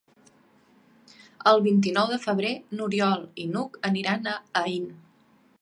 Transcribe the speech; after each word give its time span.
El 1.51 1.61
vint-i-nou 1.67 2.09
de 2.13 2.19
febrer 2.25 2.55
n'Oriol 2.79 3.23
i 3.45 3.49
n'Hug 3.53 3.81
aniran 3.91 4.31
a 4.33 4.39
Aín. 4.65 4.93